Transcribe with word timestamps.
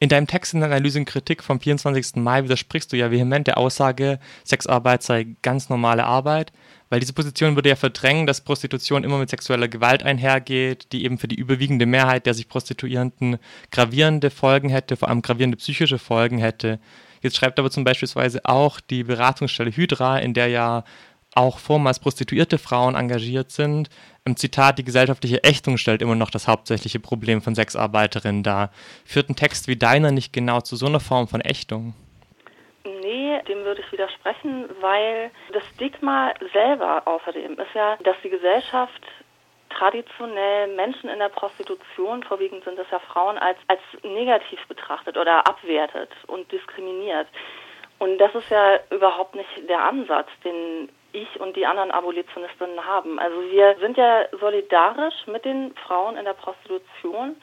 In 0.00 0.08
deinem 0.08 0.28
Text 0.28 0.54
in 0.54 0.60
der 0.60 0.68
Analyse 0.68 1.00
und 1.00 1.06
Kritik 1.06 1.42
vom 1.42 1.58
24. 1.58 2.16
Mai 2.16 2.44
widersprichst 2.44 2.92
du 2.92 2.96
ja 2.96 3.10
vehement 3.10 3.48
der 3.48 3.58
Aussage, 3.58 4.20
Sexarbeit 4.44 5.02
sei 5.02 5.26
ganz 5.42 5.70
normale 5.70 6.04
Arbeit, 6.04 6.52
weil 6.88 7.00
diese 7.00 7.12
Position 7.12 7.56
würde 7.56 7.70
ja 7.70 7.74
verdrängen, 7.74 8.28
dass 8.28 8.40
Prostitution 8.40 9.02
immer 9.02 9.18
mit 9.18 9.28
sexueller 9.28 9.66
Gewalt 9.66 10.04
einhergeht, 10.04 10.92
die 10.92 11.04
eben 11.04 11.18
für 11.18 11.26
die 11.26 11.34
überwiegende 11.34 11.84
Mehrheit 11.84 12.26
der 12.26 12.34
sich 12.34 12.48
Prostituierenden 12.48 13.38
gravierende 13.72 14.30
Folgen 14.30 14.68
hätte, 14.68 14.96
vor 14.96 15.08
allem 15.08 15.20
gravierende 15.20 15.56
psychische 15.56 15.98
Folgen 15.98 16.38
hätte. 16.38 16.78
Jetzt 17.20 17.36
schreibt 17.36 17.58
aber 17.58 17.68
zum 17.68 17.82
Beispiel 17.82 18.08
auch 18.44 18.78
die 18.78 19.02
Beratungsstelle 19.02 19.72
Hydra, 19.72 20.18
in 20.18 20.32
der 20.32 20.46
ja 20.46 20.84
auch 21.34 21.58
vormals 21.58 22.00
prostituierte 22.00 22.58
Frauen 22.58 22.94
engagiert 22.94 23.50
sind. 23.50 23.90
Im 24.24 24.36
Zitat, 24.36 24.78
die 24.78 24.84
gesellschaftliche 24.84 25.44
Ächtung 25.44 25.76
stellt 25.76 26.02
immer 26.02 26.14
noch 26.14 26.30
das 26.30 26.48
hauptsächliche 26.48 27.00
Problem 27.00 27.40
von 27.40 27.54
Sexarbeiterinnen 27.54 28.42
dar. 28.42 28.70
Führt 29.04 29.30
ein 29.30 29.36
Text 29.36 29.68
wie 29.68 29.76
deiner 29.76 30.10
nicht 30.10 30.32
genau 30.32 30.60
zu 30.60 30.76
so 30.76 30.86
einer 30.86 31.00
Form 31.00 31.28
von 31.28 31.40
Ächtung? 31.40 31.94
Nee, 32.84 33.40
dem 33.48 33.64
würde 33.64 33.82
ich 33.82 33.92
widersprechen, 33.92 34.68
weil 34.80 35.30
das 35.52 35.64
Stigma 35.74 36.32
selber 36.52 37.02
außerdem 37.06 37.52
ist 37.52 37.74
ja, 37.74 37.96
dass 38.04 38.16
die 38.22 38.30
Gesellschaft 38.30 39.02
traditionell 39.70 40.74
Menschen 40.74 41.08
in 41.10 41.18
der 41.18 41.28
Prostitution, 41.28 42.22
vorwiegend 42.22 42.64
sind 42.64 42.78
das 42.78 42.86
ja 42.90 42.98
Frauen, 42.98 43.38
als, 43.38 43.58
als 43.68 43.80
negativ 44.02 44.58
betrachtet 44.66 45.16
oder 45.16 45.46
abwertet 45.46 46.10
und 46.26 46.50
diskriminiert. 46.50 47.28
Und 47.98 48.18
das 48.18 48.34
ist 48.34 48.50
ja 48.50 48.78
überhaupt 48.90 49.34
nicht 49.34 49.68
der 49.68 49.82
Ansatz, 49.82 50.28
den 50.44 50.88
ich 51.12 51.40
und 51.40 51.56
die 51.56 51.66
anderen 51.66 51.90
Abolitionistinnen 51.90 52.84
haben. 52.84 53.18
Also 53.18 53.40
wir 53.50 53.76
sind 53.80 53.96
ja 53.96 54.26
solidarisch 54.38 55.26
mit 55.26 55.44
den 55.44 55.74
Frauen 55.86 56.16
in 56.16 56.24
der 56.24 56.34
Prostitution 56.34 57.36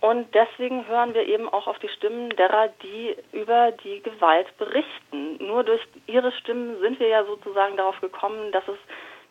und 0.00 0.32
deswegen 0.34 0.86
hören 0.86 1.14
wir 1.14 1.26
eben 1.26 1.48
auch 1.48 1.66
auf 1.66 1.78
die 1.80 1.88
Stimmen 1.88 2.30
derer, 2.30 2.68
die 2.82 3.16
über 3.32 3.72
die 3.72 4.00
Gewalt 4.02 4.56
berichten. 4.56 5.44
Nur 5.44 5.64
durch 5.64 5.80
ihre 6.06 6.32
Stimmen 6.32 6.78
sind 6.80 7.00
wir 7.00 7.08
ja 7.08 7.24
sozusagen 7.24 7.76
darauf 7.76 8.00
gekommen, 8.00 8.52
dass 8.52 8.66
es 8.68 8.78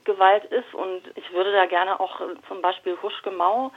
Gewalt 0.04 0.46
ist 0.46 0.74
und 0.74 1.02
ich 1.16 1.34
würde 1.34 1.52
da 1.52 1.66
gerne 1.66 2.00
auch 2.00 2.22
zum 2.48 2.62
Beispiel 2.62 2.98
Huschke 3.02 3.32
Mau 3.32 3.72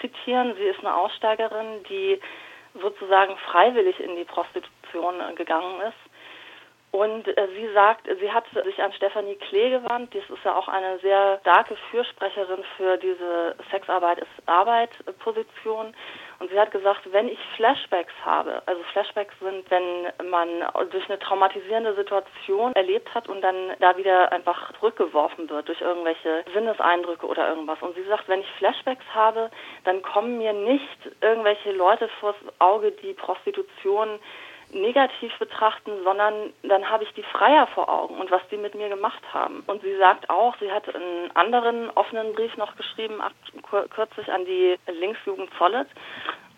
zitieren. 0.00 0.54
Sie 0.56 0.64
ist 0.64 0.80
eine 0.80 0.94
Aussteigerin, 0.94 1.84
die 1.88 2.20
sozusagen 2.80 3.36
freiwillig 3.50 3.98
in 4.00 4.16
die 4.16 4.24
Prostitution 4.24 5.14
gegangen 5.36 5.80
ist 5.80 6.05
und 6.96 7.28
äh, 7.28 7.48
sie 7.54 7.70
sagt, 7.74 8.08
sie 8.20 8.32
hat 8.32 8.46
sich 8.64 8.82
an 8.82 8.90
Stefanie 8.94 9.34
Klee 9.34 9.68
gewandt. 9.68 10.14
Das 10.14 10.22
ist 10.30 10.44
ja 10.44 10.56
auch 10.56 10.66
eine 10.66 10.98
sehr 11.00 11.38
starke 11.42 11.76
Fürsprecherin 11.90 12.64
für 12.78 12.96
diese 12.96 13.54
Sexarbeit 13.70 14.18
ist 14.18 14.30
Arbeit 14.46 14.90
Position. 15.18 15.94
Und 16.38 16.50
sie 16.50 16.58
hat 16.58 16.70
gesagt, 16.70 17.00
wenn 17.12 17.28
ich 17.28 17.38
Flashbacks 17.56 18.14
habe, 18.24 18.62
also 18.64 18.82
Flashbacks 18.92 19.34
sind, 19.40 19.70
wenn 19.70 20.30
man 20.30 20.48
durch 20.90 21.06
eine 21.08 21.18
traumatisierende 21.18 21.94
Situation 21.96 22.72
erlebt 22.74 23.14
hat 23.14 23.28
und 23.28 23.42
dann 23.42 23.74
da 23.80 23.96
wieder 23.98 24.32
einfach 24.32 24.72
zurückgeworfen 24.78 25.50
wird 25.50 25.68
durch 25.68 25.80
irgendwelche 25.82 26.44
Sinneseindrücke 26.54 27.26
oder 27.26 27.48
irgendwas. 27.48 27.80
Und 27.82 27.94
sie 27.94 28.04
sagt, 28.04 28.26
wenn 28.28 28.40
ich 28.40 28.50
Flashbacks 28.58 29.04
habe, 29.14 29.50
dann 29.84 30.00
kommen 30.00 30.38
mir 30.38 30.54
nicht 30.54 31.10
irgendwelche 31.20 31.72
Leute 31.72 32.08
vors 32.20 32.36
Auge, 32.58 32.92
die 32.92 33.12
Prostitution 33.12 34.18
negativ 34.72 35.36
betrachten, 35.38 35.92
sondern 36.04 36.52
dann 36.62 36.88
habe 36.90 37.04
ich 37.04 37.12
die 37.14 37.22
Freier 37.22 37.66
vor 37.68 37.88
Augen 37.88 38.18
und 38.18 38.30
was 38.30 38.42
die 38.50 38.56
mit 38.56 38.74
mir 38.74 38.88
gemacht 38.88 39.22
haben. 39.32 39.62
Und 39.66 39.82
sie 39.82 39.96
sagt 39.96 40.28
auch, 40.28 40.56
sie 40.58 40.70
hat 40.70 40.92
einen 40.94 41.30
anderen 41.34 41.90
offenen 41.90 42.32
Brief 42.34 42.56
noch 42.56 42.76
geschrieben, 42.76 43.20
kürzlich 43.90 44.30
an 44.30 44.44
die 44.44 44.76
Linksjugend 44.86 45.50
Zollet. 45.58 45.88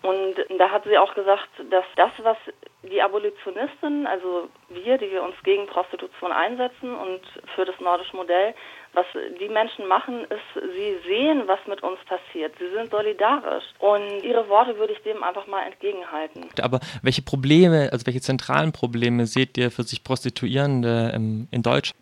Und 0.02 0.36
da 0.58 0.70
hat 0.70 0.84
sie 0.84 0.96
auch 0.96 1.12
gesagt, 1.14 1.48
dass 1.70 1.84
das, 1.96 2.12
was 2.18 2.36
die 2.82 3.02
Abolitionisten, 3.02 4.06
also 4.06 4.48
wir, 4.68 4.96
die 4.96 5.10
wir 5.10 5.22
uns 5.22 5.34
gegen 5.42 5.66
Prostitution 5.66 6.30
einsetzen 6.30 6.94
und 6.94 7.20
für 7.56 7.64
das 7.64 7.78
nordische 7.80 8.14
Modell, 8.14 8.54
was 8.94 9.06
die 9.40 9.48
Menschen 9.48 9.86
machen, 9.86 10.24
ist, 10.24 10.74
sie 10.74 10.98
sehen, 11.06 11.42
was 11.46 11.58
mit 11.66 11.82
uns 11.82 11.98
passiert. 12.06 12.54
Sie 12.58 12.68
sind 12.70 12.90
solidarisch. 12.90 13.64
Und 13.78 14.22
ihre 14.22 14.48
Worte 14.48 14.76
würde 14.78 14.92
ich 14.94 15.02
dem 15.02 15.22
einfach 15.22 15.46
mal 15.46 15.62
entgegenhalten. 15.62 16.48
Aber 16.60 16.80
welche 17.02 17.22
Probleme, 17.22 17.90
also 17.92 18.06
welche 18.06 18.20
zentralen 18.20 18.72
Probleme 18.72 19.26
seht 19.26 19.56
ihr 19.58 19.70
für 19.70 19.82
sich 19.82 20.02
Prostituierende 20.02 21.12
in 21.14 21.62
Deutschland? 21.62 22.00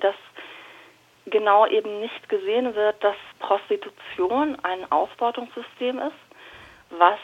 Dass 0.00 0.14
genau 1.26 1.66
eben 1.66 2.00
nicht 2.00 2.28
gesehen 2.28 2.74
wird, 2.74 3.02
dass 3.02 3.16
Prostitution 3.40 4.56
ein 4.62 4.90
Ausbeutungssystem 4.90 5.98
ist, 5.98 6.98
was 6.98 7.18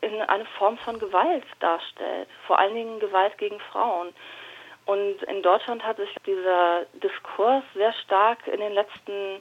in 0.00 0.20
eine 0.20 0.44
Form 0.58 0.76
von 0.78 0.98
Gewalt 0.98 1.44
darstellt, 1.60 2.28
vor 2.46 2.58
allen 2.58 2.74
Dingen 2.74 3.00
Gewalt 3.00 3.38
gegen 3.38 3.58
Frauen. 3.72 4.08
Und 4.86 5.22
in 5.22 5.42
Deutschland 5.42 5.84
hat 5.84 5.96
sich 5.96 6.14
dieser 6.26 6.84
Diskurs 7.02 7.64
sehr 7.74 7.92
stark 8.04 8.46
in 8.46 8.60
den 8.60 8.72
letzten 8.72 9.40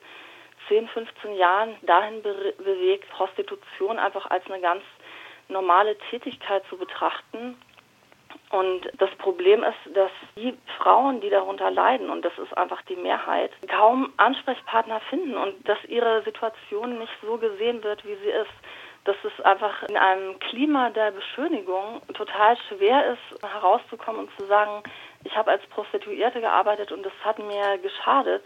10, 0.70 0.88
15 0.88 1.36
Jahren 1.36 1.76
dahin 1.82 2.22
be 2.22 2.54
bewegt, 2.58 3.10
Prostitution 3.10 4.00
einfach 4.00 4.30
als 4.30 4.46
eine 4.50 4.62
ganz 4.62 4.84
normale 5.50 5.98
Tätigkeit 6.10 6.64
zu 6.70 6.78
betrachten. 6.78 7.58
Und 8.50 8.90
das 9.00 9.10
Problem 9.18 9.64
ist, 9.64 9.96
dass 9.96 10.12
die 10.36 10.58
Frauen, 10.78 11.20
die 11.22 11.30
darunter 11.30 11.70
leiden, 11.72 12.10
und 12.10 12.24
das 12.24 12.38
ist 12.38 12.56
einfach 12.58 12.82
die 12.84 12.96
Mehrheit, 12.96 13.52
kaum 13.68 14.14
Ansprechpartner 14.18 15.02
finden 15.10 15.36
und 15.36 15.68
dass 15.68 15.84
ihre 15.86 16.24
Situation 16.24 17.00
nicht 17.00 17.14
so 17.22 17.38
gesehen 17.38 17.84
wird, 17.84 18.06
wie 18.06 18.16
sie 18.16 18.30
ist 18.30 18.54
dass 19.06 19.18
es 19.24 19.46
einfach 19.46 19.84
in 19.84 19.98
einem 19.98 20.40
Klima 20.40 20.90
der 20.90 21.12
Beschönigung 21.12 22.02
total 22.14 22.58
schwer 22.70 23.14
ist, 23.14 23.44
herauszukommen 23.44 24.22
und 24.22 24.30
zu 24.38 24.46
sagen, 24.46 24.82
ich 25.24 25.36
habe 25.36 25.52
als 25.52 25.66
Prostituierte 25.68 26.42
gearbeitet 26.42 26.92
und 26.92 27.06
das 27.06 27.14
hat 27.24 27.40
mir 27.40 27.78
geschadet. 27.80 28.44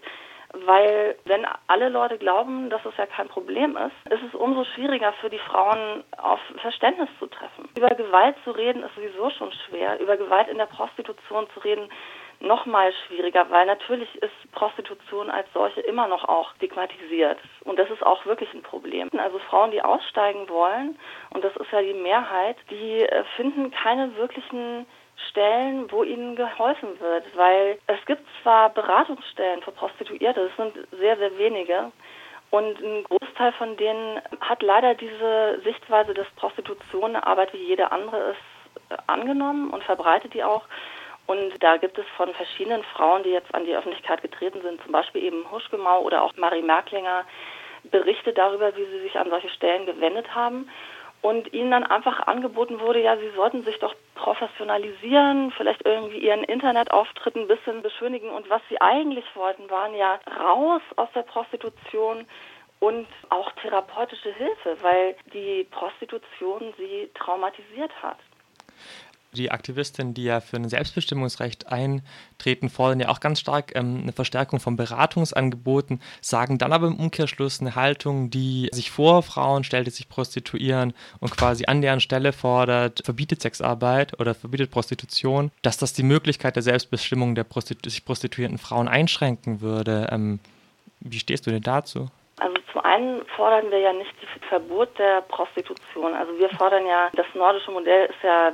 Weil 0.53 1.17
wenn 1.25 1.45
alle 1.67 1.89
Leute 1.89 2.17
glauben, 2.17 2.69
dass 2.69 2.83
es 2.85 2.95
ja 2.97 3.05
kein 3.05 3.27
Problem 3.27 3.75
ist, 3.75 4.13
ist 4.13 4.23
es 4.23 4.33
umso 4.33 4.63
schwieriger 4.63 5.11
für 5.13 5.29
die 5.29 5.39
Frauen 5.39 6.05
auf 6.17 6.39
Verständnis 6.61 7.09
zu 7.19 7.27
treffen. 7.27 7.67
Über 7.77 7.89
Gewalt 7.89 8.35
zu 8.45 8.51
reden 8.51 8.83
ist 8.83 8.95
sowieso 8.95 9.29
schon 9.31 9.51
schwer. 9.51 9.99
Über 9.99 10.15
Gewalt 10.15 10.47
in 10.47 10.57
der 10.57 10.67
Prostitution 10.67 11.47
zu 11.53 11.59
reden 11.59 11.89
noch 12.39 12.65
mal 12.65 12.93
schwieriger, 13.07 13.49
weil 13.49 13.65
natürlich 13.65 14.13
ist 14.21 14.51
Prostitution 14.51 15.29
als 15.29 15.47
solche 15.53 15.81
immer 15.81 16.07
noch 16.07 16.23
auch 16.23 16.53
stigmatisiert. 16.55 17.39
Und 17.65 17.77
das 17.79 17.89
ist 17.89 18.05
auch 18.05 18.25
wirklich 18.25 18.53
ein 18.53 18.61
Problem. 18.61 19.09
Also 19.17 19.39
Frauen, 19.39 19.71
die 19.71 19.81
aussteigen 19.81 20.47
wollen, 20.47 20.97
und 21.31 21.43
das 21.43 21.55
ist 21.57 21.71
ja 21.71 21.81
die 21.81 21.95
Mehrheit, 21.95 22.57
die 22.69 23.01
äh, 23.01 23.23
finden 23.35 23.71
keine 23.71 24.15
wirklichen 24.15 24.85
Stellen, 25.29 25.91
wo 25.91 26.03
ihnen 26.03 26.35
geholfen 26.35 26.99
wird, 26.99 27.25
weil 27.35 27.79
es 27.87 28.03
gibt 28.05 28.23
zwar 28.41 28.69
Beratungsstellen 28.69 29.61
für 29.61 29.71
Prostituierte, 29.71 30.47
das 30.47 30.55
sind 30.57 30.87
sehr, 30.91 31.17
sehr 31.17 31.37
wenige, 31.37 31.91
und 32.49 32.79
ein 32.79 33.03
Großteil 33.03 33.51
von 33.53 33.75
denen 33.75 34.21
hat 34.39 34.63
leider 34.63 34.95
diese 34.95 35.59
Sichtweise, 35.63 36.13
dass 36.13 36.27
Prostitution 36.37 37.15
eine 37.15 37.27
Arbeit 37.27 37.53
wie 37.53 37.57
jede 37.57 37.91
andere 37.91 38.31
ist, 38.31 38.99
angenommen 39.07 39.71
und 39.71 39.83
verbreitet 39.83 40.33
die 40.33 40.43
auch. 40.43 40.63
Und 41.25 41.61
da 41.61 41.75
gibt 41.75 41.97
es 41.97 42.05
von 42.15 42.33
verschiedenen 42.33 42.83
Frauen, 42.83 43.23
die 43.23 43.31
jetzt 43.31 43.53
an 43.53 43.65
die 43.65 43.75
Öffentlichkeit 43.75 44.21
getreten 44.21 44.61
sind, 44.61 44.81
zum 44.81 44.93
Beispiel 44.93 45.23
eben 45.23 45.49
Huschgemau 45.51 46.01
oder 46.01 46.23
auch 46.23 46.33
Marie 46.37 46.61
Merklinger, 46.61 47.25
Berichte 47.83 48.31
darüber, 48.31 48.75
wie 48.77 48.85
sie 48.85 48.99
sich 49.01 49.17
an 49.17 49.29
solche 49.29 49.49
Stellen 49.49 49.85
gewendet 49.85 50.33
haben 50.33 50.69
und 51.21 51.51
ihnen 51.53 51.71
dann 51.71 51.83
einfach 51.83 52.27
angeboten 52.27 52.79
wurde, 52.79 53.01
ja, 53.01 53.17
sie 53.17 53.31
sollten 53.35 53.63
sich 53.63 53.79
doch 53.79 53.95
professionalisieren, 54.15 55.51
vielleicht 55.51 55.85
irgendwie 55.85 56.19
ihren 56.19 56.43
Internetauftritt 56.43 57.35
ein 57.35 57.47
bisschen 57.47 57.81
beschönigen 57.81 58.29
und 58.29 58.49
was 58.49 58.61
sie 58.69 58.79
eigentlich 58.79 59.25
wollten, 59.35 59.69
waren 59.69 59.95
ja 59.95 60.19
raus 60.39 60.81
aus 60.95 61.09
der 61.15 61.23
Prostitution 61.23 62.25
und 62.79 63.07
auch 63.29 63.51
therapeutische 63.61 64.33
Hilfe, 64.33 64.77
weil 64.81 65.15
die 65.33 65.63
Prostitution 65.71 66.73
sie 66.77 67.09
traumatisiert 67.15 67.91
hat 68.01 68.17
die 69.33 69.51
Aktivistinnen, 69.51 70.13
die 70.13 70.23
ja 70.23 70.39
für 70.39 70.57
ein 70.57 70.69
Selbstbestimmungsrecht 70.69 71.67
eintreten, 71.67 72.69
fordern 72.69 72.99
ja 72.99 73.09
auch 73.09 73.19
ganz 73.19 73.39
stark 73.39 73.75
ähm, 73.75 73.99
eine 74.03 74.11
Verstärkung 74.11 74.59
von 74.59 74.75
Beratungsangeboten, 74.75 76.01
sagen 76.21 76.57
dann 76.57 76.73
aber 76.73 76.87
im 76.87 76.95
Umkehrschluss 76.95 77.61
eine 77.61 77.75
Haltung, 77.75 78.29
die 78.29 78.69
sich 78.71 78.91
vor 78.91 79.23
Frauen 79.23 79.63
stellt, 79.63 79.87
die 79.87 79.91
sich 79.91 80.09
prostituieren 80.09 80.93
und 81.19 81.35
quasi 81.35 81.65
an 81.65 81.81
deren 81.81 81.99
Stelle 81.99 82.33
fordert, 82.33 83.01
verbietet 83.03 83.41
Sexarbeit 83.41 84.19
oder 84.19 84.33
verbietet 84.33 84.71
Prostitution, 84.71 85.51
dass 85.61 85.77
das 85.77 85.93
die 85.93 86.03
Möglichkeit 86.03 86.55
der 86.55 86.63
Selbstbestimmung 86.63 87.35
der 87.35 87.43
Prostitu 87.43 87.89
sich 87.89 88.05
prostituierten 88.05 88.57
Frauen 88.57 88.87
einschränken 88.87 89.61
würde. 89.61 90.07
Ähm, 90.11 90.39
wie 90.99 91.19
stehst 91.19 91.45
du 91.45 91.51
denn 91.51 91.61
dazu? 91.61 92.09
Also 92.39 92.55
zum 92.71 92.81
einen 92.81 93.25
fordern 93.35 93.71
wir 93.71 93.79
ja 93.79 93.93
nicht 93.93 94.13
das 94.21 94.49
Verbot 94.49 94.89
der 94.99 95.21
Prostitution. 95.21 96.13
Also 96.13 96.37
wir 96.37 96.49
fordern 96.49 96.85
ja, 96.85 97.09
das 97.15 97.25
nordische 97.33 97.71
Modell 97.71 98.05
ist 98.05 98.23
ja 98.23 98.53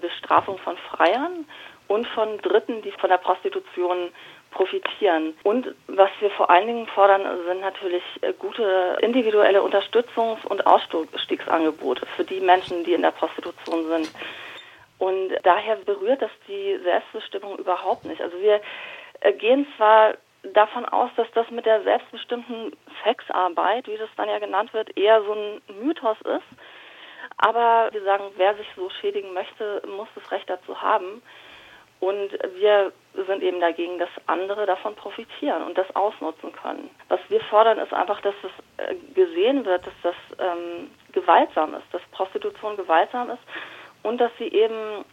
Bestrafung 0.00 0.58
von 0.58 0.76
Freiern 0.76 1.46
und 1.88 2.06
von 2.08 2.38
Dritten, 2.38 2.82
die 2.82 2.92
von 2.92 3.10
der 3.10 3.18
Prostitution 3.18 4.10
profitieren. 4.50 5.34
Und 5.42 5.74
was 5.88 6.10
wir 6.20 6.30
vor 6.30 6.50
allen 6.50 6.66
Dingen 6.66 6.86
fordern, 6.86 7.22
sind 7.46 7.60
natürlich 7.60 8.02
äh, 8.20 8.32
gute 8.38 8.98
individuelle 9.00 9.62
Unterstützungs- 9.62 10.46
und 10.46 10.66
Ausstiegsangebote 10.66 12.06
für 12.06 12.24
die 12.24 12.40
Menschen, 12.40 12.84
die 12.84 12.92
in 12.92 13.02
der 13.02 13.10
Prostitution 13.10 13.88
sind. 13.88 14.10
Und 14.98 15.30
daher 15.42 15.76
berührt 15.76 16.22
das 16.22 16.30
die 16.46 16.78
Selbstbestimmung 16.82 17.58
überhaupt 17.58 18.04
nicht. 18.04 18.20
Also 18.20 18.38
wir 18.40 18.60
äh, 19.20 19.32
gehen 19.32 19.66
zwar 19.76 20.14
davon 20.42 20.84
aus, 20.84 21.10
dass 21.16 21.30
das 21.34 21.50
mit 21.50 21.66
der 21.66 21.82
selbstbestimmten 21.82 22.72
Sexarbeit, 23.04 23.86
wie 23.88 23.96
das 23.96 24.10
dann 24.16 24.28
ja 24.28 24.38
genannt 24.38 24.72
wird, 24.74 24.96
eher 24.96 25.22
so 25.22 25.32
ein 25.32 25.62
Mythos 25.82 26.16
ist. 26.22 26.58
Aber 27.42 27.88
wir 27.90 28.04
sagen, 28.04 28.22
wer 28.36 28.54
sich 28.54 28.68
so 28.76 28.88
schädigen 28.88 29.34
möchte, 29.34 29.82
muss 29.96 30.06
das 30.14 30.30
Recht 30.30 30.48
dazu 30.48 30.80
haben. 30.80 31.22
Und 31.98 32.30
wir 32.54 32.92
sind 33.26 33.42
eben 33.42 33.60
dagegen, 33.60 33.98
dass 33.98 34.08
andere 34.26 34.64
davon 34.64 34.94
profitieren 34.94 35.64
und 35.64 35.76
das 35.76 35.86
ausnutzen 35.96 36.52
können. 36.52 36.88
Was 37.08 37.18
wir 37.28 37.40
fordern, 37.42 37.78
ist 37.78 37.92
einfach, 37.92 38.20
dass 38.20 38.34
es 38.44 38.84
äh, 38.84 38.94
gesehen 39.12 39.64
wird, 39.64 39.84
dass 39.84 39.94
das 40.04 40.14
ähm, 40.38 40.90
gewaltsam 41.10 41.74
ist, 41.74 41.86
dass 41.90 42.02
Prostitution 42.12 42.76
gewaltsam 42.76 43.30
ist 43.30 43.42
und 44.04 44.20
dass 44.20 44.30
sie 44.38 44.48
eben 44.48 45.04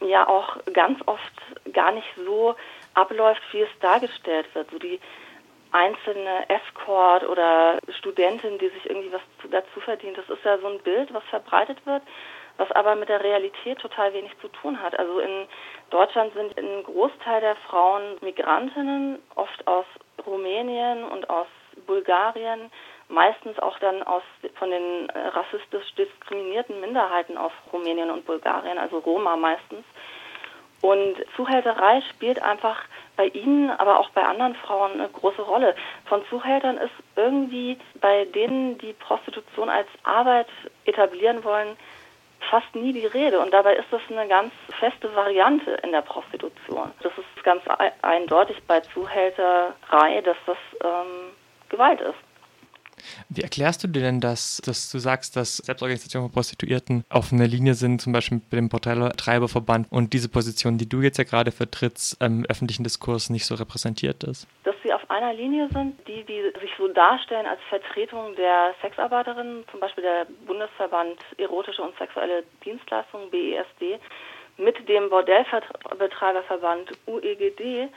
ja 0.00 0.26
auch 0.26 0.56
ganz 0.72 1.00
oft 1.06 1.72
gar 1.72 1.92
nicht 1.92 2.08
so 2.24 2.56
abläuft, 2.94 3.42
wie 3.52 3.60
es 3.60 3.78
dargestellt 3.80 4.52
wird. 4.54 4.68
So 4.72 4.80
die 4.80 4.98
einzelne 5.72 6.48
Escort 6.48 7.28
oder 7.28 7.78
Studentin, 7.98 8.58
die 8.58 8.68
sich 8.68 8.88
irgendwie 8.88 9.12
was 9.12 9.22
dazu 9.50 9.80
verdient, 9.80 10.18
das 10.18 10.28
ist 10.28 10.44
ja 10.44 10.58
so 10.58 10.68
ein 10.68 10.80
Bild, 10.80 11.12
was 11.14 11.24
verbreitet 11.24 11.78
wird, 11.86 12.02
was 12.56 12.70
aber 12.72 12.96
mit 12.96 13.08
der 13.08 13.22
Realität 13.22 13.78
total 13.78 14.12
wenig 14.12 14.32
zu 14.40 14.48
tun 14.48 14.80
hat. 14.82 14.98
Also 14.98 15.20
in 15.20 15.46
Deutschland 15.90 16.32
sind 16.34 16.58
ein 16.58 16.82
Großteil 16.84 17.40
der 17.40 17.56
Frauen 17.56 18.16
Migrantinnen, 18.20 19.18
oft 19.34 19.66
aus 19.66 19.86
Rumänien 20.26 21.04
und 21.04 21.30
aus 21.30 21.46
Bulgarien, 21.86 22.70
meistens 23.08 23.58
auch 23.58 23.78
dann 23.78 24.02
aus 24.02 24.22
von 24.54 24.70
den 24.70 25.08
äh, 25.08 25.18
rassistisch 25.28 25.94
diskriminierten 25.94 26.80
Minderheiten 26.80 27.36
aus 27.36 27.52
Rumänien 27.72 28.10
und 28.10 28.26
Bulgarien, 28.26 28.78
also 28.78 28.98
Roma 28.98 29.36
meistens. 29.36 29.84
Und 30.82 31.16
Zuhälterei 31.36 32.02
spielt 32.10 32.42
einfach 32.42 32.82
bei 33.16 33.26
Ihnen, 33.26 33.70
aber 33.70 33.98
auch 33.98 34.10
bei 34.10 34.24
anderen 34.24 34.54
Frauen 34.54 34.92
eine 34.92 35.08
große 35.08 35.42
Rolle. 35.42 35.74
Von 36.06 36.24
Zuhältern 36.30 36.78
ist 36.78 36.94
irgendwie 37.16 37.78
bei 38.00 38.24
denen, 38.24 38.78
die 38.78 38.94
Prostitution 38.94 39.68
als 39.68 39.88
Arbeit 40.04 40.48
etablieren 40.86 41.44
wollen, 41.44 41.76
fast 42.48 42.74
nie 42.74 42.94
die 42.94 43.06
Rede. 43.06 43.40
Und 43.40 43.52
dabei 43.52 43.76
ist 43.76 43.88
das 43.90 44.00
eine 44.08 44.26
ganz 44.26 44.52
feste 44.78 45.14
Variante 45.14 45.72
in 45.82 45.92
der 45.92 46.00
Prostitution. 46.00 46.92
Das 47.02 47.12
ist 47.18 47.44
ganz 47.44 47.62
eindeutig 48.00 48.56
bei 48.66 48.80
Zuhälterei, 48.80 50.22
dass 50.22 50.36
das 50.46 50.56
ähm, 50.82 51.32
Gewalt 51.68 52.00
ist. 52.00 52.29
Wie 53.28 53.42
erklärst 53.42 53.84
du 53.84 53.88
dir 53.88 54.02
denn 54.02 54.20
das, 54.20 54.60
dass 54.64 54.90
du 54.90 54.98
sagst, 54.98 55.36
dass 55.36 55.58
Selbstorganisationen 55.58 56.28
von 56.28 56.34
Prostituierten 56.34 57.04
auf 57.08 57.32
einer 57.32 57.46
Linie 57.46 57.74
sind, 57.74 58.00
zum 58.00 58.12
Beispiel 58.12 58.38
mit 58.38 58.52
dem 58.52 58.68
Portalltreiberverband 58.68 59.86
und 59.90 60.12
diese 60.12 60.28
Position, 60.28 60.78
die 60.78 60.88
du 60.88 61.00
jetzt 61.00 61.18
ja 61.18 61.24
gerade 61.24 61.52
vertrittst, 61.52 62.20
im 62.22 62.44
öffentlichen 62.46 62.84
Diskurs 62.84 63.30
nicht 63.30 63.46
so 63.46 63.54
repräsentiert 63.54 64.24
ist? 64.24 64.46
Dass 64.64 64.74
sie 64.82 64.92
auf 64.92 65.08
einer 65.10 65.32
Linie 65.34 65.68
sind, 65.72 65.96
die, 66.06 66.24
die 66.24 66.42
sich 66.60 66.70
so 66.78 66.88
darstellen 66.88 67.46
als 67.46 67.60
Vertretung 67.68 68.34
der 68.36 68.74
Sexarbeiterinnen, 68.80 69.64
zum 69.70 69.80
Beispiel 69.80 70.04
der 70.04 70.26
Bundesverband 70.46 71.18
Erotische 71.38 71.82
und 71.82 71.96
Sexuelle 71.98 72.44
Dienstleistungen, 72.64 73.30
BESD, 73.30 73.98
mit 74.56 74.88
dem 74.88 75.08
Bordellbetreiberverband 75.08 76.92
UEGD, 77.06 77.88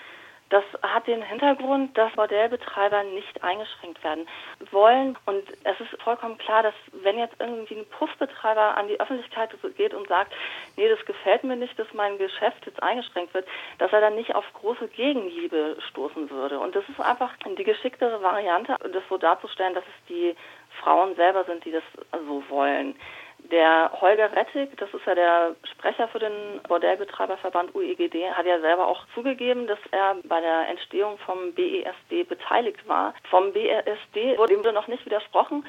das 0.53 0.63
hat 0.83 1.07
den 1.07 1.23
Hintergrund, 1.23 1.97
dass 1.97 2.13
Bordellbetreiber 2.13 3.03
nicht 3.05 3.43
eingeschränkt 3.43 4.03
werden 4.03 4.27
wollen. 4.69 5.17
Und 5.25 5.43
es 5.63 5.79
ist 5.79 5.99
vollkommen 6.03 6.37
klar, 6.37 6.61
dass 6.61 6.75
wenn 7.01 7.17
jetzt 7.17 7.33
irgendwie 7.39 7.73
ein 7.73 7.89
Puffbetreiber 7.89 8.77
an 8.77 8.87
die 8.87 8.99
Öffentlichkeit 8.99 9.49
geht 9.75 9.95
und 9.95 10.07
sagt, 10.07 10.31
nee, 10.75 10.87
das 10.87 11.03
gefällt 11.07 11.43
mir 11.43 11.55
nicht, 11.55 11.77
dass 11.79 11.91
mein 11.93 12.19
Geschäft 12.19 12.67
jetzt 12.67 12.83
eingeschränkt 12.83 13.33
wird, 13.33 13.47
dass 13.79 13.91
er 13.91 14.01
dann 14.01 14.13
nicht 14.13 14.35
auf 14.35 14.45
große 14.53 14.89
Gegenliebe 14.89 15.75
stoßen 15.89 16.29
würde. 16.29 16.59
Und 16.59 16.75
das 16.75 16.87
ist 16.87 16.99
einfach 16.99 17.31
die 17.57 17.63
geschicktere 17.63 18.21
Variante, 18.21 18.75
das 18.79 19.03
so 19.09 19.17
darzustellen, 19.17 19.73
dass 19.73 19.85
es 19.85 20.05
die 20.07 20.35
Frauen 20.83 21.15
selber 21.15 21.45
sind, 21.45 21.65
die 21.65 21.71
das 21.71 21.83
so 22.27 22.43
wollen. 22.49 22.93
Der 23.51 23.91
Holger 23.99 24.31
Rettig, 24.35 24.75
das 24.77 24.93
ist 24.93 25.05
ja 25.05 25.15
der 25.15 25.55
Sprecher 25.71 26.07
für 26.07 26.19
den 26.19 26.61
Bordellbetreiberverband 26.67 27.75
UEGD, 27.75 28.31
hat 28.31 28.45
ja 28.45 28.59
selber 28.61 28.87
auch 28.87 29.05
zugegeben, 29.13 29.67
dass 29.67 29.79
er 29.91 30.15
bei 30.23 30.39
der 30.39 30.69
Entstehung 30.69 31.17
vom 31.19 31.53
BESD 31.53 32.23
beteiligt 32.27 32.87
war. 32.87 33.13
Vom 33.29 33.51
BESD 33.51 34.37
wurde 34.37 34.53
ihm 34.53 34.61
noch 34.61 34.87
nicht 34.87 35.05
widersprochen 35.05 35.65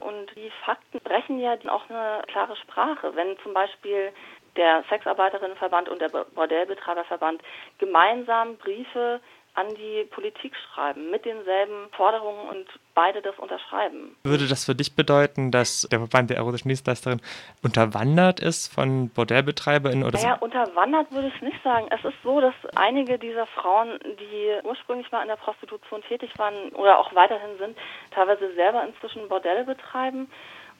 und 0.00 0.34
die 0.36 0.50
Fakten 0.64 1.00
brechen 1.00 1.38
ja 1.38 1.56
auch 1.68 1.88
eine 1.90 2.22
klare 2.26 2.56
Sprache. 2.56 3.14
Wenn 3.14 3.38
zum 3.40 3.52
Beispiel 3.52 4.12
der 4.56 4.82
Sexarbeiterinnenverband 4.88 5.88
und 5.88 6.00
der 6.00 6.08
Bordellbetreiberverband 6.08 7.42
gemeinsam 7.78 8.56
Briefe 8.56 9.20
an 9.54 9.74
die 9.74 10.04
Politik 10.04 10.54
schreiben 10.56 11.10
mit 11.10 11.24
denselben 11.24 11.88
Forderungen 11.92 12.48
und 12.48 12.66
beide 12.94 13.20
das 13.22 13.36
unterschreiben. 13.38 14.16
Würde 14.22 14.46
das 14.46 14.64
für 14.64 14.74
dich 14.74 14.94
bedeuten, 14.94 15.50
dass 15.50 15.82
der 15.90 15.98
Verband 15.98 16.30
der 16.30 16.36
erotischen 16.36 16.68
Dienstleisterin 16.68 17.20
unterwandert 17.62 18.40
ist 18.40 18.72
von 18.72 19.08
BordellbetreiberInnen? 19.10 20.04
Oder 20.04 20.18
naja, 20.18 20.36
so? 20.38 20.44
unterwandert 20.44 21.10
würde 21.10 21.32
ich 21.34 21.42
nicht 21.42 21.62
sagen. 21.62 21.86
Es 21.90 22.04
ist 22.04 22.16
so, 22.22 22.40
dass 22.40 22.54
einige 22.76 23.18
dieser 23.18 23.46
Frauen, 23.46 23.98
die 24.04 24.64
ursprünglich 24.64 25.10
mal 25.10 25.22
in 25.22 25.28
der 25.28 25.36
Prostitution 25.36 26.02
tätig 26.02 26.30
waren 26.38 26.70
oder 26.70 26.98
auch 26.98 27.14
weiterhin 27.14 27.58
sind, 27.58 27.76
teilweise 28.12 28.54
selber 28.54 28.84
inzwischen 28.86 29.28
Bordelle 29.28 29.64
betreiben. 29.64 30.30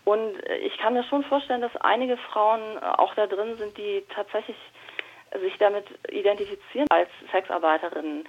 Und 0.05 0.35
ich 0.63 0.79
kann 0.79 0.95
mir 0.95 1.05
schon 1.05 1.25
vorstellen, 1.25 1.61
dass 1.61 1.77
einige 1.77 2.17
Frauen 2.17 2.79
auch 2.79 3.15
da 3.15 3.27
drin 3.27 3.57
sind, 3.59 3.77
die 3.77 4.05
tatsächlich 4.15 4.57
sich 5.43 5.57
damit 5.59 5.85
identifizieren 6.11 6.87
als 6.91 7.11
Sexarbeiterinnen. 7.31 8.25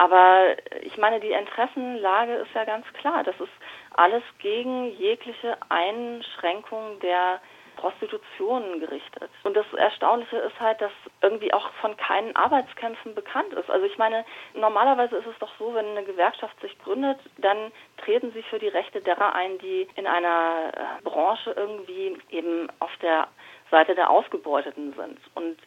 Aber 0.00 0.56
ich 0.80 0.96
meine, 0.96 1.20
die 1.20 1.30
Interessenlage 1.30 2.32
ist 2.36 2.54
ja 2.54 2.64
ganz 2.64 2.86
klar. 2.94 3.22
Das 3.22 3.38
ist 3.38 3.52
alles 3.96 4.22
gegen 4.38 4.96
jegliche 4.96 5.58
Einschränkung 5.68 6.98
der 7.00 7.38
Prostitution 7.76 8.80
gerichtet. 8.80 9.30
Und 9.42 9.54
das 9.58 9.66
Erstaunliche 9.76 10.38
ist 10.38 10.58
halt, 10.58 10.80
dass 10.80 10.92
irgendwie 11.20 11.52
auch 11.52 11.70
von 11.82 11.98
keinen 11.98 12.34
Arbeitskämpfen 12.34 13.14
bekannt 13.14 13.52
ist. 13.52 13.68
Also 13.68 13.84
ich 13.84 13.98
meine, 13.98 14.24
normalerweise 14.54 15.16
ist 15.16 15.26
es 15.26 15.38
doch 15.38 15.52
so, 15.58 15.74
wenn 15.74 15.88
eine 15.88 16.04
Gewerkschaft 16.04 16.58
sich 16.62 16.78
gründet, 16.78 17.18
dann 17.36 17.70
treten 18.02 18.32
sie 18.32 18.42
für 18.44 18.58
die 18.58 18.68
Rechte 18.68 19.02
derer 19.02 19.34
ein, 19.34 19.58
die 19.58 19.86
in 19.96 20.06
einer 20.06 20.72
äh, 20.72 21.02
Branche 21.02 21.50
irgendwie 21.54 22.16
eben 22.30 22.68
auf 22.78 22.96
der 23.02 23.28
Seite 23.70 23.94
der 23.94 24.08
Ausgebeuteten 24.08 24.94
sind. 24.94 25.20
Und 25.34 25.58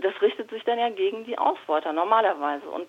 das 0.00 0.14
richtet 0.22 0.48
sich 0.48 0.64
dann 0.64 0.78
ja 0.78 0.88
gegen 0.88 1.26
die 1.26 1.36
Ausbeuter 1.36 1.92
normalerweise. 1.92 2.66
Und 2.70 2.88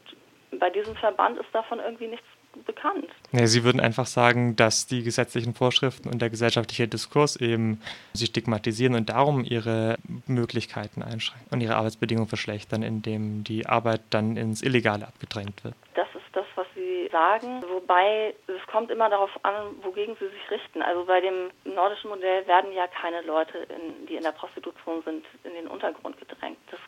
bei 0.51 0.69
diesem 0.69 0.95
Verband 0.95 1.37
ist 1.39 1.49
davon 1.53 1.79
irgendwie 1.79 2.07
nichts 2.07 2.25
bekannt. 2.65 3.07
Nee, 3.31 3.45
Sie 3.47 3.63
würden 3.63 3.81
einfach 3.81 4.05
sagen, 4.05 4.55
dass 4.55 4.87
die 4.87 5.03
gesetzlichen 5.03 5.53
Vorschriften 5.53 6.09
und 6.09 6.21
der 6.21 6.29
gesellschaftliche 6.29 6.87
Diskurs 6.87 7.35
eben 7.35 7.81
sie 8.13 8.27
stigmatisieren 8.27 8.95
und 8.95 9.09
darum 9.09 9.43
ihre 9.43 9.97
Möglichkeiten 10.27 11.03
einschränken 11.03 11.53
und 11.53 11.61
ihre 11.61 11.75
Arbeitsbedingungen 11.75 12.29
verschlechtern, 12.29 12.83
indem 12.83 13.43
die 13.43 13.65
Arbeit 13.65 14.01
dann 14.09 14.37
ins 14.37 14.61
Illegale 14.61 15.07
abgedrängt 15.07 15.63
wird. 15.63 15.75
Das 15.95 16.07
ist 16.13 16.25
das, 16.33 16.45
was 16.55 16.67
Sie 16.75 17.09
sagen, 17.11 17.63
wobei 17.69 18.33
es 18.47 18.67
kommt 18.67 18.91
immer 18.91 19.09
darauf 19.09 19.31
an, 19.43 19.53
wogegen 19.81 20.15
Sie 20.19 20.27
sich 20.27 20.51
richten. 20.51 20.81
Also 20.81 21.05
bei 21.05 21.21
dem 21.21 21.51
nordischen 21.65 22.09
Modell 22.09 22.47
werden 22.47 22.71
ja 22.73 22.87
keine 22.87 23.21
Leute, 23.21 23.57
in, 23.57 24.05
die 24.07 24.15
in 24.15 24.23
der 24.23 24.31
Prostitution 24.31 25.01
sind, 25.03 25.25
in 25.43 25.53
den 25.53 25.67
Untergrund 25.67 26.17
gedrängt. 26.19 26.57
Das 26.71 26.79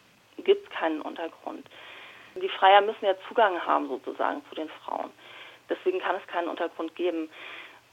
gibt 0.44 0.70
keinen 0.70 1.02
Untergrund. 1.02 1.66
Die 2.38 2.50
Freier 2.50 2.82
müssen 2.82 3.06
ja 3.06 3.16
Zugang 3.28 3.60
haben 3.66 3.88
sozusagen 3.88 4.44
zu 4.50 4.56
den 4.56 4.70
Frauen. 4.70 5.12
Deswegen 5.70 6.00
kann 6.00 6.16
es 6.16 6.28
keinen 6.28 6.48
Untergrund 6.48 6.96
geben. 6.96 7.30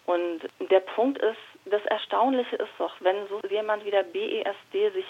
Und 0.07 0.41
der 0.71 0.81
Punkt 0.81 1.19
ist, 1.19 1.39
das 1.65 1.85
Erstaunliche 1.87 2.57
ist 2.57 2.73
doch, 2.79 2.95
wenn 3.01 3.27
so 3.29 3.41
jemand 3.49 3.85
wie 3.85 3.91
der 3.91 4.03
BESD 4.03 4.91
sich 4.91 5.07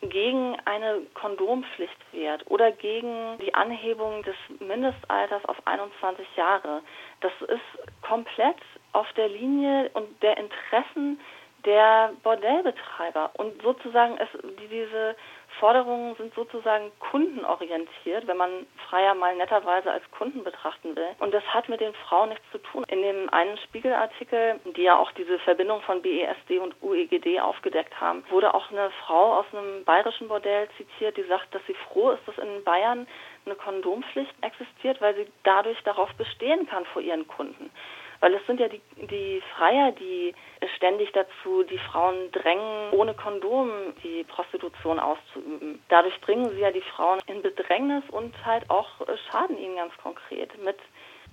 gegen 0.00 0.56
eine 0.64 1.00
Kondompflicht 1.14 1.96
wehrt 2.12 2.48
oder 2.48 2.70
gegen 2.70 3.36
die 3.38 3.54
Anhebung 3.54 4.22
des 4.22 4.36
Mindestalters 4.60 5.44
auf 5.46 5.56
21 5.64 6.26
Jahre. 6.36 6.82
Das 7.20 7.32
ist 7.48 8.02
komplett 8.02 8.58
auf 8.92 9.12
der 9.14 9.28
Linie 9.28 9.90
und 9.94 10.22
der 10.22 10.36
Interessen 10.36 11.18
der 11.64 12.12
Bordellbetreiber. 12.22 13.30
Und 13.34 13.60
sozusagen, 13.62 14.16
es, 14.18 14.28
diese 14.70 15.16
Forderungen 15.58 16.14
sind 16.16 16.34
sozusagen 16.34 16.90
kundenorientiert, 17.00 18.26
wenn 18.26 18.36
man 18.36 18.66
Freier 18.88 19.14
mal 19.14 19.34
netterweise 19.36 19.90
als 19.90 20.08
Kunden 20.12 20.44
betrachten 20.44 20.94
will. 20.94 21.08
Und 21.18 21.32
das 21.34 21.42
hat 21.44 21.68
mit 21.68 21.80
den 21.80 21.94
Frauen 21.94 22.28
nichts 22.28 22.44
zu 22.52 22.58
tun. 22.58 22.84
In 22.88 23.02
dem 23.02 23.28
einen 23.30 23.56
Spiegelartikel, 23.58 24.60
die 24.76 24.82
ja 24.82 24.96
auch 24.96 25.10
diese 25.12 25.38
Verbindung 25.40 25.80
von 25.82 26.02
BESD 26.02 26.58
und 26.58 26.74
UEGD 26.82 27.40
aufgedeckt 27.40 28.00
haben, 28.00 28.24
wurde 28.30 28.54
auch 28.54 28.70
eine 28.70 28.90
Frau 29.04 29.38
aus 29.38 29.46
einem 29.52 29.84
bayerischen 29.84 30.28
Bordell 30.28 30.68
zitiert, 30.76 31.16
die 31.16 31.24
sagt, 31.24 31.54
dass 31.54 31.62
sie 31.66 31.74
froh 31.74 32.10
ist, 32.10 32.26
dass 32.26 32.38
in 32.38 32.62
Bayern 32.64 33.06
eine 33.44 33.54
Kondompflicht 33.54 34.34
existiert, 34.42 35.00
weil 35.00 35.14
sie 35.14 35.26
dadurch 35.42 35.82
darauf 35.82 36.12
bestehen 36.14 36.66
kann 36.66 36.84
vor 36.86 37.02
ihren 37.02 37.26
Kunden. 37.26 37.70
Weil 38.20 38.34
es 38.34 38.44
sind 38.46 38.58
ja 38.60 38.68
die, 38.68 38.80
die 39.06 39.42
Freier, 39.56 39.92
die 39.92 40.34
ständig 40.76 41.12
dazu 41.12 41.62
die 41.62 41.78
Frauen 41.78 42.30
drängen, 42.32 42.90
ohne 42.92 43.14
Kondom 43.14 43.70
die 44.02 44.24
Prostitution 44.24 44.98
auszuüben. 44.98 45.80
Dadurch 45.88 46.20
bringen 46.20 46.50
sie 46.50 46.60
ja 46.60 46.72
die 46.72 46.82
Frauen 46.94 47.20
in 47.26 47.42
Bedrängnis 47.42 48.02
und 48.10 48.34
halt 48.44 48.68
auch 48.70 49.00
äh, 49.02 49.16
schaden 49.30 49.56
ihnen 49.58 49.76
ganz 49.76 49.92
konkret 50.02 50.50
mit 50.64 50.76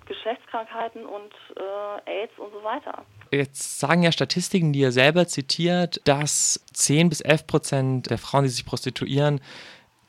Geschlechtskrankheiten 0.05 1.05
und 1.05 1.33
äh, 1.55 2.11
AIDS 2.23 2.37
und 2.37 2.51
so 2.53 2.63
weiter. 2.63 3.05
Jetzt 3.31 3.79
sagen 3.79 4.03
ja 4.03 4.11
Statistiken, 4.11 4.71
die 4.71 4.79
ihr 4.79 4.91
selber 4.91 5.27
zitiert, 5.27 5.99
dass 6.05 6.63
10 6.73 7.09
bis 7.09 7.21
11 7.21 7.47
Prozent 7.47 8.09
der 8.09 8.17
Frauen, 8.17 8.43
die 8.43 8.49
sich 8.49 8.65
prostituieren, 8.65 9.41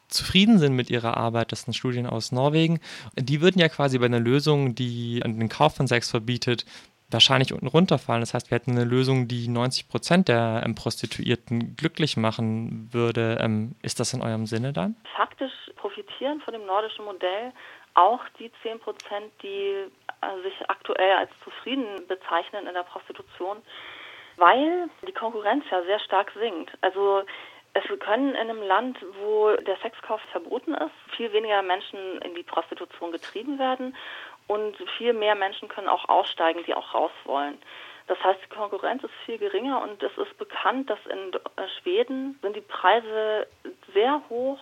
zufrieden 0.09 0.59
sind 0.59 0.75
mit 0.75 0.91
ihrer 0.91 1.17
Arbeit, 1.17 1.53
das 1.53 1.63
sind 1.63 1.75
Studien 1.75 2.07
aus 2.07 2.33
Norwegen, 2.33 2.81
die 3.17 3.41
würden 3.41 3.59
ja 3.59 3.69
quasi 3.69 3.99
bei 3.99 4.07
einer 4.07 4.21
Lösung, 4.21 4.75
die 4.75 5.21
den 5.21 5.49
Kauf 5.49 5.77
von 5.77 5.87
Sex 5.87 6.11
verbietet, 6.11 6.65
wahrscheinlich 7.11 7.53
unten 7.53 7.67
runterfallen. 7.67 8.21
Das 8.21 8.35
heißt, 8.35 8.51
wir 8.51 8.57
hätten 8.57 8.73
eine 8.73 8.85
Lösung, 8.85 9.29
die 9.29 9.49
90 9.49 9.89
Prozent 9.89 10.29
der 10.29 10.63
ähm, 10.65 10.75
Prostituierten 10.75 11.77
glücklich 11.77 12.17
machen 12.17 12.89
würde. 12.93 13.39
Ähm, 13.41 13.77
ist 13.83 14.01
das 14.01 14.13
in 14.13 14.23
eurem 14.23 14.47
Sinne 14.47 14.73
dann? 14.73 14.97
Faktisch 15.15 15.53
profitieren 15.77 16.41
von 16.41 16.53
dem 16.53 16.67
nordischen 16.67 17.05
Modell 17.05 17.53
auch 17.95 18.21
die 18.39 18.51
10 18.63 18.79
Prozent, 18.81 19.33
die 19.43 19.87
äh, 20.21 20.43
sich 20.43 20.55
aktuell 20.69 21.17
als 21.17 21.31
zufrieden 21.43 22.07
bezeichnen 22.07 22.67
in 22.67 22.75
der 22.75 22.83
Prostitution, 22.83 23.59
weil 24.37 24.91
die 25.07 25.13
Konkurrenz 25.13 25.65
ja 25.71 25.83
sehr 25.85 25.99
stark 26.01 26.31
sinkt. 26.39 26.77
Also 26.83 27.23
es 27.77 27.99
können 28.01 28.31
in 28.31 28.37
einem 28.37 28.63
Land, 28.63 28.99
wo 29.21 29.55
der 29.57 29.77
Sexkauf 29.79 30.21
verboten 30.33 30.75
ist, 30.75 31.17
viel 31.17 31.33
weniger 31.33 31.63
Menschen 31.63 32.21
in 32.23 32.35
die 32.35 32.43
Prostitution 32.43 33.13
getrieben 33.13 33.59
werden 33.59 33.95
und 34.47 34.77
viel 34.97 35.13
mehr 35.13 35.35
Menschen 35.35 35.69
können 35.69 35.89
auch 35.89 36.09
aussteigen, 36.09 36.63
die 36.67 36.75
auch 36.75 36.95
raus 36.95 37.11
wollen. 37.25 37.59
Das 38.07 38.23
heißt, 38.23 38.41
die 38.45 38.55
Konkurrenz 38.55 39.03
ist 39.03 39.13
viel 39.25 39.39
geringer 39.39 39.83
und 39.83 40.03
es 40.03 40.17
ist 40.17 40.39
bekannt, 40.39 40.89
dass 40.89 40.99
in 41.07 41.33
Schweden 41.81 42.39
sind 42.41 42.55
die 42.57 42.61
Preise 42.61 43.47
sehr 43.93 44.23
hoch 44.31 44.61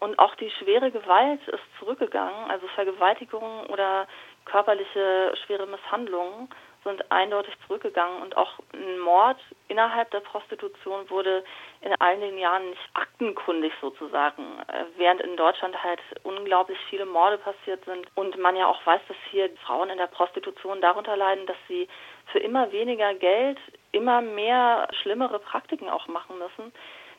und 0.00 0.18
auch 0.18 0.34
die 0.36 0.50
schwere 0.50 0.90
Gewalt 0.90 1.46
ist 1.48 1.62
zurückgegangen, 1.78 2.50
also 2.50 2.66
Vergewaltigungen 2.68 3.66
oder 3.66 4.06
körperliche 4.46 5.34
schwere 5.44 5.66
Misshandlungen 5.66 6.48
sind 6.84 7.10
eindeutig 7.12 7.54
zurückgegangen 7.66 8.22
und 8.22 8.36
auch 8.36 8.58
ein 8.72 8.98
Mord 9.00 9.38
innerhalb 9.68 10.10
der 10.10 10.20
Prostitution 10.20 11.08
wurde 11.10 11.44
in 11.80 11.94
all 12.00 12.18
den 12.18 12.38
Jahren 12.38 12.70
nicht 12.70 12.90
aktenkundig 12.94 13.72
sozusagen, 13.80 14.42
äh, 14.68 14.84
während 14.96 15.20
in 15.20 15.36
Deutschland 15.36 15.82
halt 15.82 16.00
unglaublich 16.24 16.78
viele 16.90 17.06
Morde 17.06 17.38
passiert 17.38 17.84
sind 17.84 18.06
und 18.14 18.36
man 18.38 18.56
ja 18.56 18.66
auch 18.66 18.84
weiß, 18.84 19.00
dass 19.08 19.16
hier 19.30 19.50
Frauen 19.64 19.90
in 19.90 19.98
der 19.98 20.06
Prostitution 20.06 20.80
darunter 20.80 21.16
leiden, 21.16 21.46
dass 21.46 21.56
sie 21.68 21.88
für 22.32 22.38
immer 22.38 22.72
weniger 22.72 23.14
Geld 23.14 23.58
immer 23.92 24.20
mehr 24.20 24.88
schlimmere 25.02 25.38
Praktiken 25.38 25.88
auch 25.88 26.08
machen 26.08 26.38
müssen, 26.38 26.72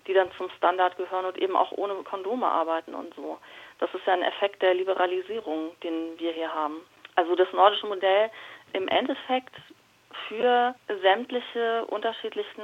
die 0.07 0.13
dann 0.13 0.31
zum 0.37 0.49
Standard 0.57 0.97
gehören 0.97 1.25
und 1.25 1.37
eben 1.37 1.55
auch 1.55 1.71
ohne 1.71 1.95
Kondome 2.03 2.47
arbeiten 2.47 2.93
und 2.93 3.13
so. 3.15 3.37
Das 3.79 3.93
ist 3.93 4.05
ja 4.05 4.13
ein 4.13 4.23
Effekt 4.23 4.61
der 4.61 4.73
Liberalisierung, 4.73 5.71
den 5.81 6.17
wir 6.19 6.31
hier 6.31 6.53
haben. 6.53 6.81
Also 7.15 7.35
das 7.35 7.51
nordische 7.53 7.87
Modell 7.87 8.29
im 8.73 8.87
Endeffekt 8.87 9.55
für 10.27 10.75
sämtliche 11.01 11.85
unterschiedlichen 11.85 12.63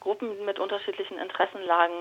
Gruppen 0.00 0.44
mit 0.44 0.58
unterschiedlichen 0.58 1.18
Interessenlagen 1.18 1.96